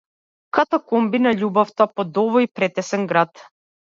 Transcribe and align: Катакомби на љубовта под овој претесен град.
Катакомби 0.57 1.19
на 1.25 1.33
љубовта 1.41 1.87
под 1.99 2.17
овој 2.21 2.47
претесен 2.61 3.05
град. 3.13 3.45